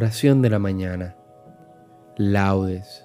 [0.00, 1.16] Oración de la mañana.
[2.16, 3.04] Laudes.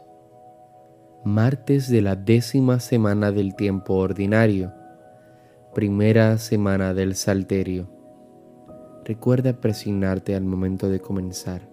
[1.24, 4.72] Martes de la décima semana del tiempo ordinario.
[5.74, 7.90] Primera semana del Salterio.
[9.06, 11.68] Recuerda presignarte al momento de comenzar.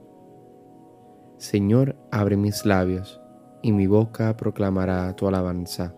[1.37, 3.21] Señor, abre mis labios,
[3.61, 5.95] y mi boca proclamará tu alabanza.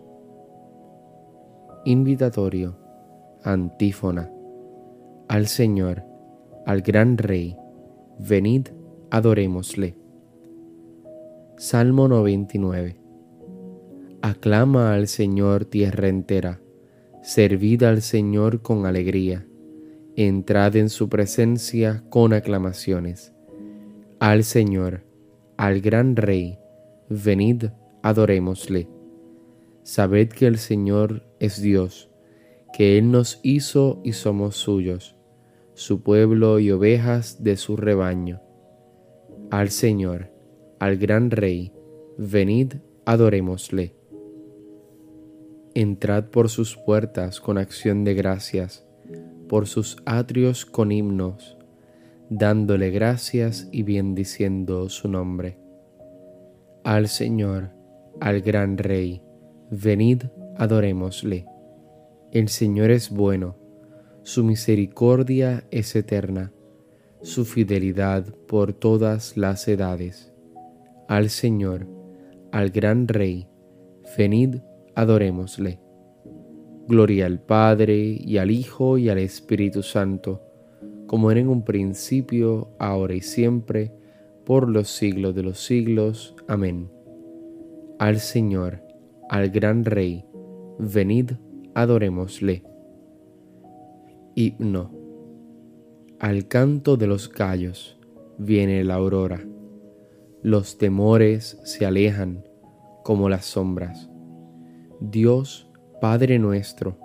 [1.85, 2.77] Invitatorio.
[3.41, 4.29] Antífona.
[5.29, 6.03] Al Señor,
[6.65, 7.55] al gran Rey,
[8.19, 8.67] venid
[9.13, 9.95] adorémosle.
[11.55, 12.97] Salmo 99.
[14.23, 16.61] Aclama al Señor tierra entera,
[17.21, 19.45] servid al Señor con alegría,
[20.15, 23.35] entrad en su presencia con aclamaciones.
[24.19, 25.03] Al Señor,
[25.57, 26.57] al gran Rey,
[27.07, 27.65] venid,
[28.01, 28.87] adorémosle.
[29.83, 32.09] Sabed que el Señor es Dios,
[32.73, 35.15] que Él nos hizo y somos suyos,
[35.75, 38.42] su pueblo y ovejas de su rebaño
[39.53, 40.31] al Señor,
[40.79, 41.71] al gran Rey,
[42.17, 42.73] venid,
[43.05, 43.95] adorémosle.
[45.75, 48.83] Entrad por sus puertas con acción de gracias,
[49.47, 51.55] por sus atrios con himnos,
[52.31, 55.59] dándole gracias y bendiciendo su nombre.
[56.83, 57.69] Al Señor,
[58.21, 59.21] al gran Rey,
[59.69, 60.23] venid,
[60.57, 61.45] adorémosle.
[62.31, 63.55] El Señor es bueno,
[64.23, 66.51] su misericordia es eterna
[67.23, 70.33] su fidelidad por todas las edades.
[71.07, 71.87] Al Señor,
[72.51, 73.47] al gran Rey,
[74.17, 74.57] venid,
[74.93, 75.79] adorémosle.
[76.87, 80.41] Gloria al Padre y al Hijo y al Espíritu Santo,
[81.07, 83.93] como era en un principio, ahora y siempre,
[84.45, 86.35] por los siglos de los siglos.
[86.49, 86.91] Amén.
[87.99, 88.81] Al Señor,
[89.29, 90.25] al gran Rey,
[90.77, 91.31] venid,
[91.73, 92.63] adorémosle.
[94.35, 95.02] Himno
[96.23, 97.97] al canto de los gallos
[98.37, 99.45] viene la aurora.
[100.41, 102.45] Los temores se alejan
[103.03, 104.09] como las sombras.
[105.01, 105.67] Dios,
[105.99, 106.97] Padre nuestro,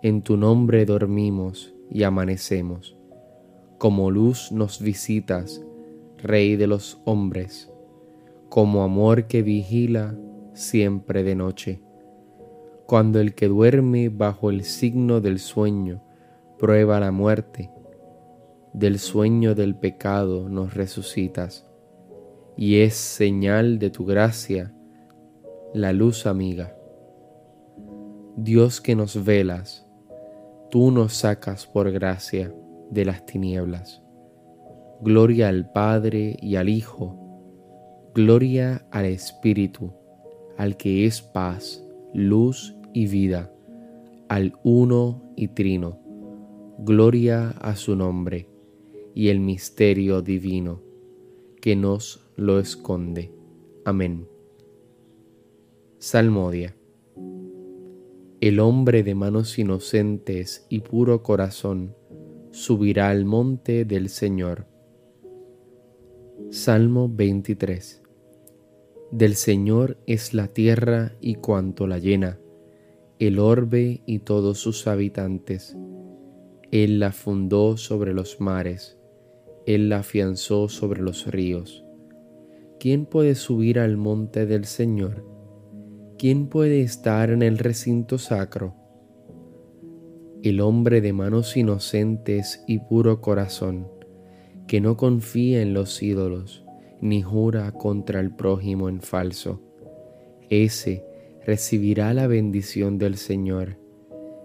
[0.00, 2.96] en tu nombre dormimos y amanecemos.
[3.78, 5.60] Como luz nos visitas,
[6.22, 7.68] Rey de los hombres,
[8.48, 10.16] como amor que vigila
[10.54, 11.82] siempre de noche.
[12.86, 16.00] Cuando el que duerme bajo el signo del sueño
[16.60, 17.68] prueba la muerte,
[18.72, 21.66] del sueño del pecado nos resucitas,
[22.56, 24.74] y es señal de tu gracia
[25.74, 26.74] la luz amiga.
[28.36, 29.86] Dios que nos velas,
[30.70, 32.54] tú nos sacas por gracia
[32.90, 34.02] de las tinieblas.
[35.02, 37.18] Gloria al Padre y al Hijo,
[38.14, 39.92] gloria al Espíritu,
[40.56, 41.84] al que es paz,
[42.14, 43.52] luz y vida,
[44.28, 45.98] al uno y trino.
[46.78, 48.51] Gloria a su nombre
[49.14, 50.80] y el misterio divino
[51.60, 53.32] que nos lo esconde.
[53.84, 54.26] Amén.
[55.98, 56.76] Salmodia.
[58.40, 61.94] El hombre de manos inocentes y puro corazón
[62.50, 64.66] subirá al monte del Señor.
[66.50, 68.02] Salmo 23.
[69.12, 72.40] Del Señor es la tierra y cuanto la llena,
[73.18, 75.76] el orbe y todos sus habitantes.
[76.72, 78.98] Él la fundó sobre los mares
[79.66, 81.84] él la afianzó sobre los ríos.
[82.80, 85.24] ¿Quién puede subir al monte del Señor?
[86.18, 88.74] ¿Quién puede estar en el recinto sacro?
[90.42, 93.88] El hombre de manos inocentes y puro corazón,
[94.66, 96.64] que no confía en los ídolos,
[97.00, 99.60] ni jura contra el prójimo en falso.
[100.50, 101.04] Ese
[101.44, 103.78] recibirá la bendición del Señor,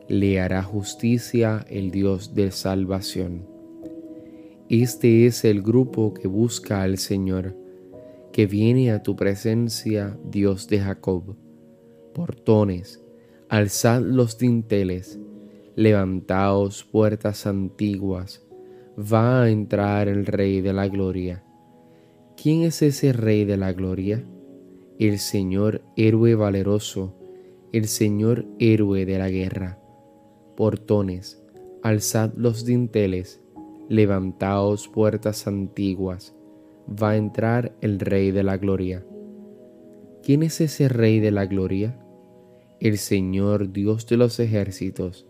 [0.07, 3.56] le hará justicia el Dios de salvación.
[4.69, 7.55] Este es el grupo que busca al Señor,
[8.33, 11.37] que viene a tu presencia, Dios de Jacob.
[12.13, 13.01] Portones,
[13.47, 15.21] alzad los dinteles,
[15.77, 18.45] levantaos puertas antiguas,
[18.99, 21.45] va a entrar el Rey de la Gloria.
[22.35, 24.25] ¿Quién es ese Rey de la Gloria?
[24.99, 27.15] El Señor héroe valeroso,
[27.71, 29.79] el Señor héroe de la guerra.
[30.57, 31.41] Portones,
[31.83, 33.39] alzad los dinteles,
[33.89, 36.35] Levantaos puertas antiguas,
[36.87, 39.05] va a entrar el Rey de la Gloria.
[40.23, 41.97] ¿Quién es ese Rey de la Gloria?
[42.79, 45.25] El Señor Dios de los ejércitos,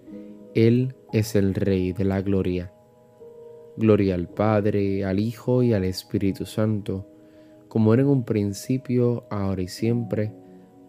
[0.56, 2.74] Él es el Rey de la Gloria.
[3.77, 7.07] Gloria al Padre, al Hijo y al Espíritu Santo,
[7.68, 10.33] como era en un principio, ahora y siempre,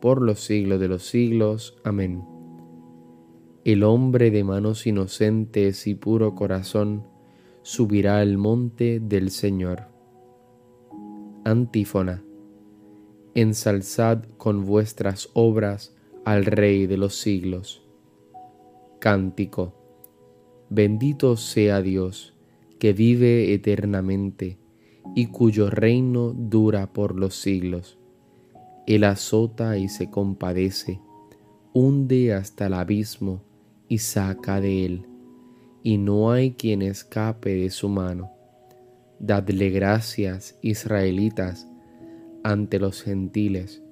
[0.00, 1.76] por los siglos de los siglos.
[1.84, 2.24] Amén.
[3.64, 7.04] El hombre de manos inocentes y puro corazón,
[7.62, 9.88] subirá al monte del Señor.
[11.44, 12.24] Antífona.
[13.34, 15.94] Ensalzad con vuestras obras
[16.24, 17.82] al Rey de los siglos.
[19.00, 19.74] Cántico.
[20.70, 22.34] Bendito sea Dios,
[22.78, 24.58] que vive eternamente
[25.14, 27.98] y cuyo reino dura por los siglos.
[28.86, 31.00] Él azota y se compadece,
[31.72, 33.42] hunde hasta el abismo
[33.88, 35.07] y saca de él,
[35.82, 38.32] y no hay quien escape de su mano.
[39.18, 41.66] Dadle gracias, israelitas,
[42.44, 43.82] ante los gentiles,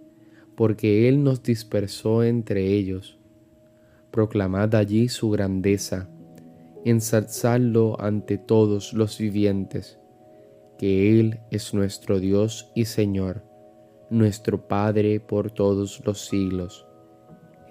[0.54, 3.18] porque Él nos dispersó entre ellos.
[4.10, 6.08] Proclamad allí su grandeza,
[6.84, 9.98] ensalzadlo ante todos los vivientes,
[10.78, 13.44] que Él es nuestro Dios y Señor,
[14.10, 16.86] nuestro Padre por todos los siglos.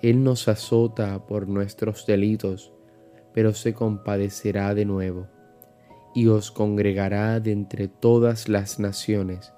[0.01, 2.74] Él nos azota por nuestros delitos,
[3.35, 5.27] pero se compadecerá de nuevo,
[6.15, 9.51] y os congregará de entre todas las naciones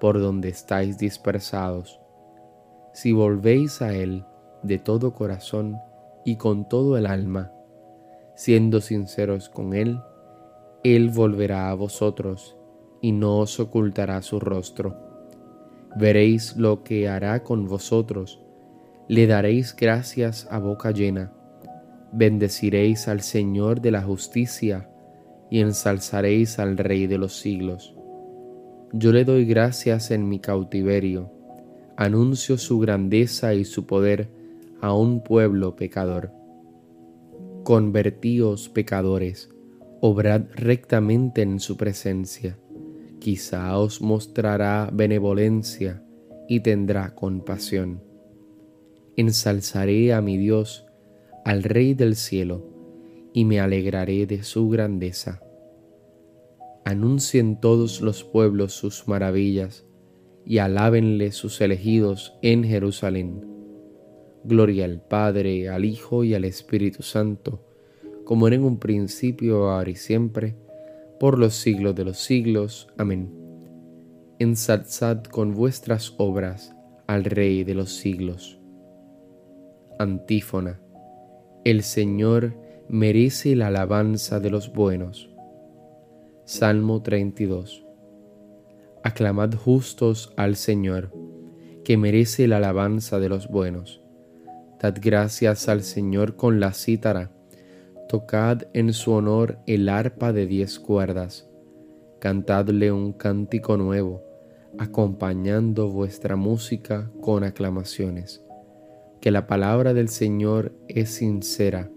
[0.00, 2.00] por donde estáis dispersados.
[2.92, 4.24] Si volvéis a Él
[4.64, 5.76] de todo corazón
[6.24, 7.52] y con todo el alma,
[8.34, 10.00] siendo sinceros con Él,
[10.82, 12.56] Él volverá a vosotros
[13.00, 14.96] y no os ocultará su rostro.
[15.94, 18.40] Veréis lo que hará con vosotros,
[19.06, 21.32] le daréis gracias a boca llena,
[22.12, 24.88] bendeciréis al Señor de la justicia
[25.50, 27.94] y ensalzaréis al Rey de los siglos.
[28.92, 31.32] Yo le doy gracias en mi cautiverio,
[31.96, 34.28] anuncio su grandeza y su poder
[34.80, 36.32] a un pueblo pecador.
[37.64, 39.50] Convertíos pecadores,
[40.00, 42.58] obrad rectamente en su presencia,
[43.18, 46.02] quizá os mostrará benevolencia
[46.48, 48.02] y tendrá compasión.
[49.16, 50.86] Ensalzaré a mi Dios,
[51.44, 52.66] al Rey del cielo,
[53.32, 55.42] y me alegraré de su grandeza
[56.84, 59.86] anuncien todos los pueblos sus maravillas
[60.44, 63.46] y alábenle sus elegidos en Jerusalén.
[64.44, 67.64] Gloria al Padre, al Hijo y al Espíritu Santo,
[68.24, 70.56] como era en un principio, ahora y siempre,
[71.20, 72.88] por los siglos de los siglos.
[72.98, 73.32] Amén.
[74.40, 76.74] Ensalzad con vuestras obras
[77.06, 78.58] al Rey de los siglos.
[80.00, 80.81] Antífona.
[81.64, 82.54] El Señor
[82.88, 85.30] merece la alabanza de los buenos
[86.44, 87.86] Salmo 32.
[89.04, 91.12] Aclamad justos al Señor,
[91.84, 94.02] que merece la alabanza de los buenos.
[94.80, 97.30] Dad gracias al Señor con la cítara,
[98.08, 101.48] tocad en su honor el arpa de diez cuerdas,
[102.18, 104.24] cantadle un cántico nuevo,
[104.78, 108.44] acompañando vuestra música con aclamaciones.
[109.22, 111.90] Que la palabra del Señor es sincera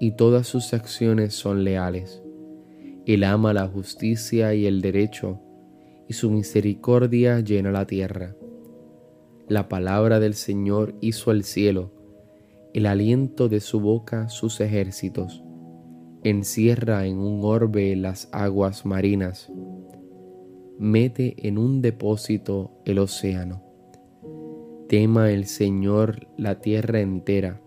[0.00, 2.22] y todas sus acciones son leales
[3.04, 5.40] él ama la justicia y el derecho,
[6.08, 8.36] y su misericordia llena la tierra.
[9.48, 11.90] La palabra del Señor hizo el cielo,
[12.72, 15.42] el aliento de su boca sus ejércitos.
[16.22, 19.50] Encierra en un orbe las aguas marinas.
[20.78, 23.64] Mete en un depósito el océano.
[24.92, 27.58] Tema el Señor la tierra entera.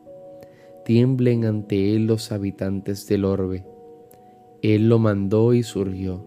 [0.85, 3.65] Tiemblen ante él los habitantes del orbe
[4.73, 6.25] él lo mandó y surgió.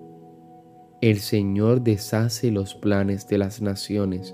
[1.01, 4.33] El Señor deshace los planes de las naciones,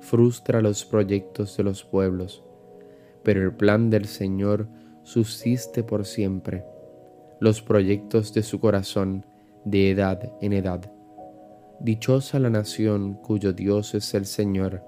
[0.00, 2.42] frustra los proyectos de los pueblos,
[3.22, 4.68] pero el plan del Señor
[5.02, 6.64] subsiste por siempre,
[7.40, 9.26] los proyectos de su corazón
[9.66, 10.90] de edad en edad.
[11.80, 14.82] Dichosa la nación cuyo Dios es el Señor,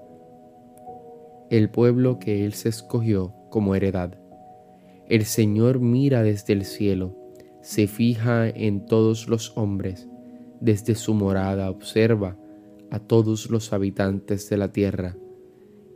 [1.49, 4.19] el pueblo que Él se escogió como heredad.
[5.07, 7.19] El Señor mira desde el cielo
[7.61, 10.07] se fija en todos los hombres,
[10.61, 12.37] desde su morada observa
[12.89, 15.17] a todos los habitantes de la tierra.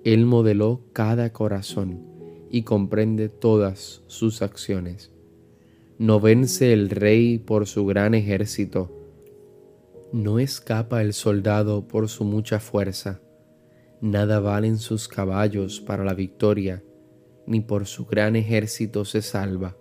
[0.03, 2.05] Él modeló cada corazón
[2.51, 5.11] y comprende todas sus acciones.
[5.97, 8.91] No vence el rey por su gran ejército,
[10.11, 13.21] no escapa el soldado por su mucha fuerza,
[14.03, 16.83] nada valen sus caballos para la victoria,
[17.47, 19.77] ni por su gran ejército se salva.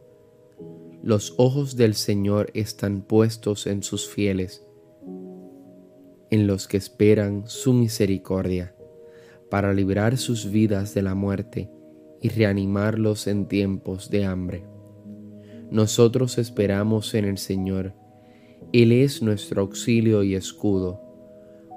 [1.02, 4.64] Los ojos del Señor están puestos en sus fieles,
[6.30, 8.76] en los que esperan su misericordia,
[9.50, 11.68] para librar sus vidas de la muerte
[12.20, 14.64] y reanimarlos en tiempos de hambre.
[15.68, 17.96] Nosotros esperamos en el Señor,
[18.72, 21.00] Él es nuestro auxilio y escudo,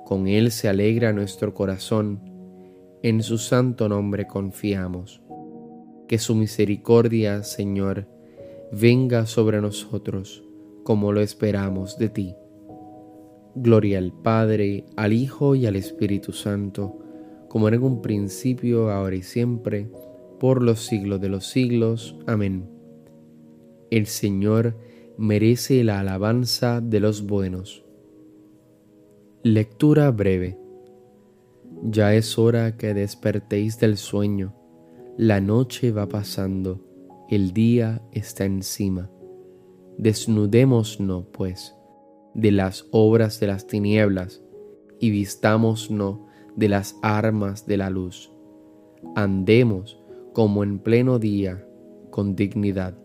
[0.06, 2.25] con Él se alegra nuestro corazón,
[3.06, 5.22] en su santo nombre confiamos.
[6.08, 8.08] Que su misericordia, Señor,
[8.72, 10.44] venga sobre nosotros
[10.84, 12.36] como lo esperamos de ti.
[13.54, 16.98] Gloria al Padre, al Hijo y al Espíritu Santo,
[17.48, 19.88] como era en un principio, ahora y siempre,
[20.40, 22.18] por los siglos de los siglos.
[22.26, 22.68] Amén.
[23.92, 24.80] El Señor
[25.20, 27.86] merece la alabanza de los buenos.
[29.44, 30.65] Lectura breve.
[31.88, 34.56] Ya es hora que despertéis del sueño.
[35.18, 36.84] La noche va pasando,
[37.30, 39.12] el día está encima.
[40.00, 41.76] Desnudémonos, pues
[42.34, 44.42] de las obras de las tinieblas
[45.00, 45.92] y vistámonos
[46.56, 48.32] de las armas de la luz.
[49.16, 50.02] Andemos
[50.34, 51.68] como en pleno día
[52.10, 52.98] con dignidad.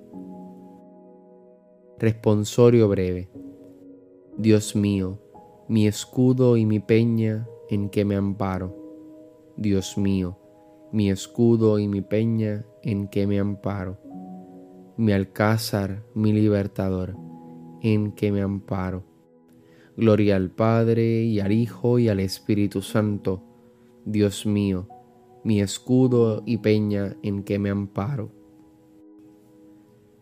[1.99, 3.29] Responsorio breve.
[4.39, 5.19] Dios mío,
[5.69, 8.77] mi escudo y mi peña en que me amparo.
[9.57, 10.37] Dios mío,
[10.93, 13.99] mi escudo y mi peña en que me amparo.
[14.97, 17.17] Mi alcázar, mi libertador,
[17.81, 19.11] en que me amparo
[20.01, 23.43] Gloria al Padre y al Hijo y al Espíritu Santo,
[24.07, 24.89] Dios mío,
[25.45, 28.31] mi escudo y peña en que me amparo.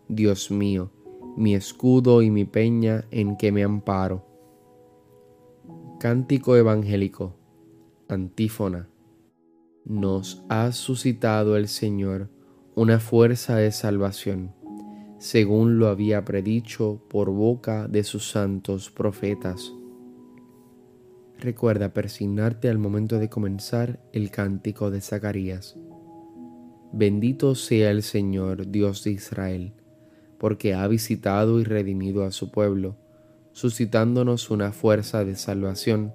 [0.09, 0.91] Dios mío,
[1.37, 4.25] mi escudo y mi peña en que me amparo.
[6.01, 7.37] Cántico evangélico,
[8.09, 8.89] antífona.
[9.85, 12.31] Nos ha suscitado el Señor
[12.75, 14.59] una fuerza de salvación
[15.19, 19.73] según lo había predicho por boca de sus santos profetas.
[21.39, 25.77] Recuerda persignarte al momento de comenzar el cántico de Zacarías.
[26.93, 29.75] Bendito sea el Señor, Dios de Israel,
[30.39, 32.97] porque ha visitado y redimido a su pueblo,
[33.53, 36.15] suscitándonos una fuerza de salvación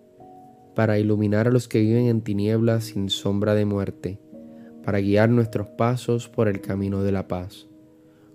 [0.75, 4.19] para iluminar a los que viven en tinieblas sin sombra de muerte,
[4.83, 7.67] para guiar nuestros pasos por el camino de la paz.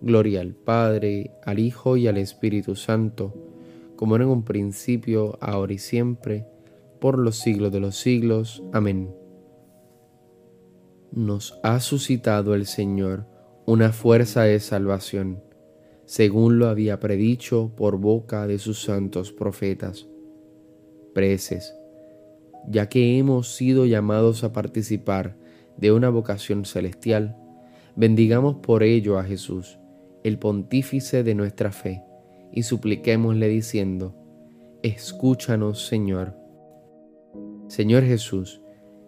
[0.01, 3.35] Gloria al Padre, al Hijo y al Espíritu Santo,
[3.97, 6.47] como era en un principio, ahora y siempre,
[7.01, 8.63] por los siglos de los siglos.
[8.73, 9.15] Amén.
[11.13, 13.27] Nos ha suscitado el Señor
[13.65, 15.43] una fuerza de salvación,
[16.05, 20.07] según lo había predicho por boca de sus santos profetas.
[21.15, 21.75] Preces,
[22.69, 25.37] ya que hemos sido llamados a participar
[25.77, 27.37] de una vocación celestial,
[27.95, 29.79] bendigamos por ello a Jesús
[30.27, 32.03] el pontífice de nuestra fe,
[32.51, 34.17] y supliquémosle diciendo,
[34.83, 36.37] Escúchanos, Señor.
[37.69, 38.61] Señor Jesús,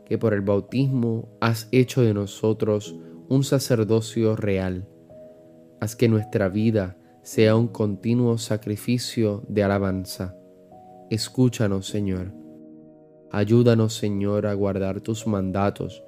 [0.07, 2.97] que por el bautismo has hecho de nosotros
[3.29, 4.89] un sacerdocio real,
[5.81, 10.37] haz que nuestra vida sea un continuo sacrificio de alabanza.
[11.11, 12.33] Escúchanos, Señor.
[13.31, 16.03] Ayúdanos, Señor, a guardar tus mandatos,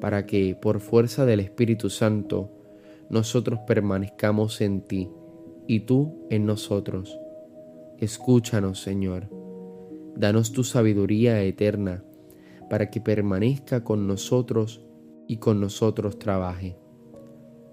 [0.00, 2.50] para que, por fuerza del Espíritu Santo,
[3.10, 5.10] nosotros permanezcamos en ti
[5.66, 7.18] y tú en nosotros.
[7.98, 9.28] Escúchanos, Señor.
[10.16, 12.04] Danos tu sabiduría eterna
[12.70, 14.84] para que permanezca con nosotros
[15.26, 16.76] y con nosotros trabaje.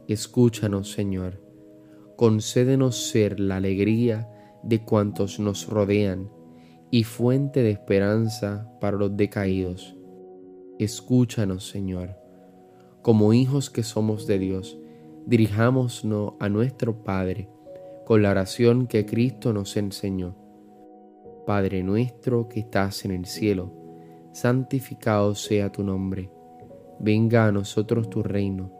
[0.08, 1.42] Escúchanos, Señor.
[2.16, 4.30] Concédenos ser la alegría
[4.64, 6.30] de cuantos nos rodean
[6.92, 9.96] y fuente de esperanza para los decaídos.
[10.80, 12.16] Escúchanos, Señor.
[13.02, 14.80] Como hijos que somos de Dios,
[15.26, 16.06] dirijámonos
[16.40, 17.50] a nuestro Padre
[18.06, 20.36] con la oración que Cristo nos enseñó.
[21.46, 23.72] Padre nuestro que estás en el cielo,
[24.32, 26.32] santificado sea tu nombre.
[27.00, 28.72] Venga a nosotros tu reino.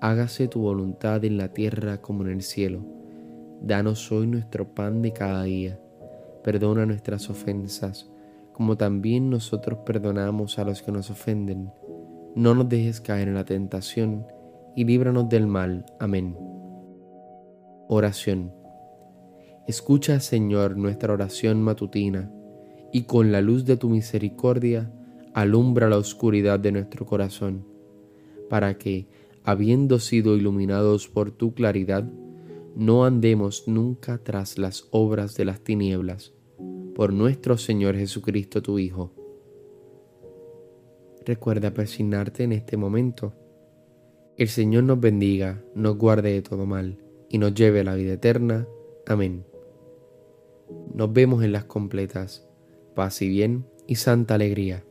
[0.00, 2.84] Hágase tu voluntad en la tierra como en el cielo.
[3.62, 5.80] Danos hoy nuestro pan de cada día.
[6.46, 8.08] Perdona nuestras ofensas,
[8.52, 11.72] como también nosotros perdonamos a los que nos ofenden.
[12.36, 14.24] No nos dejes caer en la tentación
[14.76, 15.86] y líbranos del mal.
[15.98, 16.36] Amén.
[17.88, 18.52] Oración.
[19.66, 22.30] Escucha, Señor, nuestra oración matutina
[22.92, 24.92] y con la luz de tu misericordia
[25.34, 27.66] alumbra la oscuridad de nuestro corazón,
[28.48, 29.08] para que,
[29.42, 32.08] habiendo sido iluminados por tu claridad,
[32.76, 36.35] no andemos nunca tras las obras de las tinieblas,
[36.96, 39.12] por nuestro Señor Jesucristo tu Hijo.
[41.26, 43.34] Recuerda persignarte en este momento.
[44.38, 46.96] El Señor nos bendiga, nos guarde de todo mal
[47.28, 48.66] y nos lleve a la vida eterna.
[49.06, 49.44] Amén.
[50.94, 52.48] Nos vemos en las completas.
[52.94, 54.82] Paz y bien y santa alegría.